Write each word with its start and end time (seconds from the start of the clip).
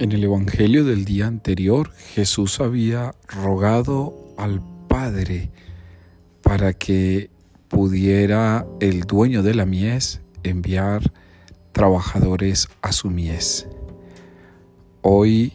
En 0.00 0.12
el 0.12 0.22
Evangelio 0.22 0.84
del 0.84 1.04
día 1.04 1.26
anterior, 1.26 1.90
Jesús 2.14 2.60
había 2.60 3.16
rogado 3.26 4.14
al 4.36 4.62
Padre 4.86 5.50
para 6.40 6.72
que 6.72 7.30
pudiera 7.66 8.64
el 8.78 9.00
dueño 9.00 9.42
de 9.42 9.54
la 9.54 9.66
mies 9.66 10.20
enviar 10.44 11.12
trabajadores 11.72 12.68
a 12.80 12.92
su 12.92 13.10
mies. 13.10 13.66
Hoy 15.02 15.54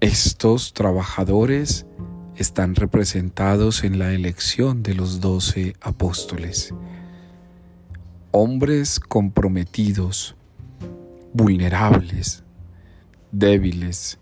estos 0.00 0.72
trabajadores 0.72 1.86
están 2.34 2.74
representados 2.74 3.84
en 3.84 4.00
la 4.00 4.12
elección 4.14 4.82
de 4.82 4.94
los 4.94 5.20
doce 5.20 5.76
apóstoles. 5.80 6.74
Hombres 8.32 8.98
comprometidos, 8.98 10.34
vulnerables, 11.32 12.42
débiles, 13.32 14.18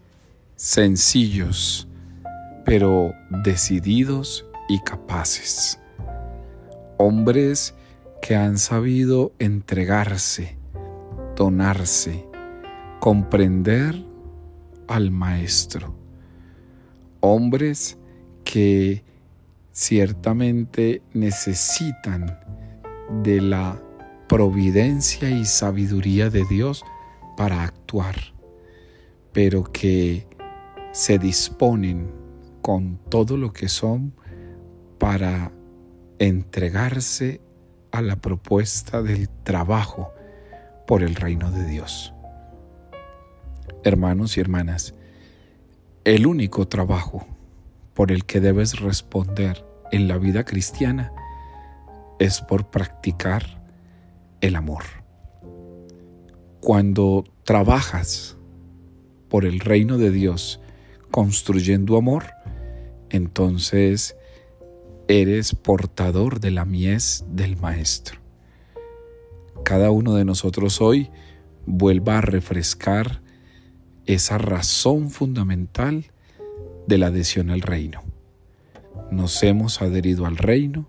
sencillos, 0.56 1.88
pero 2.64 3.14
decididos 3.44 4.46
y 4.68 4.80
capaces. 4.80 5.78
Hombres 6.98 7.74
que 8.22 8.34
han 8.34 8.58
sabido 8.58 9.32
entregarse, 9.38 10.58
donarse, 11.36 12.26
comprender 13.00 14.04
al 14.88 15.10
Maestro. 15.10 15.94
Hombres 17.20 17.98
que 18.44 19.04
ciertamente 19.72 21.02
necesitan 21.12 22.40
de 23.22 23.40
la 23.40 23.80
providencia 24.28 25.30
y 25.30 25.44
sabiduría 25.44 26.30
de 26.30 26.44
Dios 26.46 26.82
para 27.36 27.62
actuar 27.62 28.35
pero 29.36 29.64
que 29.64 30.26
se 30.92 31.18
disponen 31.18 32.10
con 32.62 32.96
todo 33.10 33.36
lo 33.36 33.52
que 33.52 33.68
son 33.68 34.14
para 34.96 35.52
entregarse 36.18 37.42
a 37.92 38.00
la 38.00 38.16
propuesta 38.16 39.02
del 39.02 39.28
trabajo 39.28 40.10
por 40.86 41.02
el 41.02 41.14
reino 41.14 41.50
de 41.50 41.66
Dios. 41.66 42.14
Hermanos 43.84 44.38
y 44.38 44.40
hermanas, 44.40 44.94
el 46.04 46.26
único 46.26 46.66
trabajo 46.66 47.26
por 47.92 48.12
el 48.12 48.24
que 48.24 48.40
debes 48.40 48.80
responder 48.80 49.66
en 49.92 50.08
la 50.08 50.16
vida 50.16 50.46
cristiana 50.46 51.12
es 52.18 52.40
por 52.40 52.70
practicar 52.70 53.62
el 54.40 54.56
amor. 54.56 54.84
Cuando 56.62 57.24
trabajas 57.44 58.36
por 59.36 59.44
el 59.44 59.60
reino 59.60 59.98
de 59.98 60.10
Dios 60.10 60.60
construyendo 61.10 61.98
amor, 61.98 62.24
entonces 63.10 64.16
eres 65.08 65.54
portador 65.54 66.40
de 66.40 66.50
la 66.50 66.64
mies 66.64 67.22
del 67.28 67.58
Maestro. 67.58 68.18
Cada 69.62 69.90
uno 69.90 70.14
de 70.14 70.24
nosotros 70.24 70.80
hoy 70.80 71.10
vuelva 71.66 72.16
a 72.16 72.20
refrescar 72.22 73.20
esa 74.06 74.38
razón 74.38 75.10
fundamental 75.10 76.06
de 76.86 76.96
la 76.96 77.08
adhesión 77.08 77.50
al 77.50 77.60
reino. 77.60 78.04
Nos 79.10 79.42
hemos 79.42 79.82
adherido 79.82 80.24
al 80.24 80.38
reino 80.38 80.88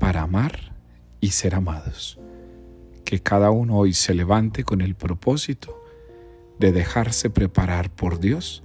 para 0.00 0.22
amar 0.22 0.74
y 1.20 1.32
ser 1.32 1.54
amados. 1.54 2.18
Que 3.04 3.20
cada 3.20 3.50
uno 3.50 3.76
hoy 3.76 3.92
se 3.92 4.14
levante 4.14 4.64
con 4.64 4.80
el 4.80 4.94
propósito 4.94 5.83
de 6.64 6.72
dejarse 6.72 7.28
preparar 7.28 7.90
por 7.90 8.20
Dios 8.20 8.62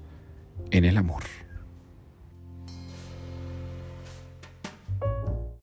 en 0.71 0.85
el 0.85 0.97
amor. 0.97 1.23